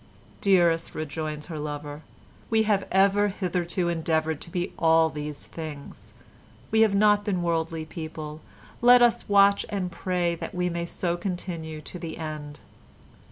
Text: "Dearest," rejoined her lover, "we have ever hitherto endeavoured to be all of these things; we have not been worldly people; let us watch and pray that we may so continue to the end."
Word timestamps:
"Dearest," 0.41 0.95
rejoined 0.95 1.45
her 1.45 1.59
lover, 1.59 2.01
"we 2.49 2.63
have 2.63 2.87
ever 2.91 3.27
hitherto 3.27 3.87
endeavoured 3.87 4.41
to 4.41 4.49
be 4.49 4.73
all 4.79 5.09
of 5.09 5.13
these 5.13 5.45
things; 5.45 6.15
we 6.71 6.81
have 6.81 6.95
not 6.95 7.23
been 7.23 7.43
worldly 7.43 7.85
people; 7.85 8.41
let 8.81 9.03
us 9.03 9.29
watch 9.29 9.63
and 9.69 9.91
pray 9.91 10.33
that 10.33 10.55
we 10.55 10.69
may 10.69 10.87
so 10.87 11.15
continue 11.15 11.81
to 11.81 11.99
the 11.99 12.17
end." 12.17 12.61